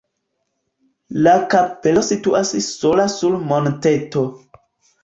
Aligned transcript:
La 1.27 1.35
kapelo 1.53 2.05
situas 2.09 2.57
sola 2.71 3.07
sur 3.21 3.39
monteto. 3.55 4.27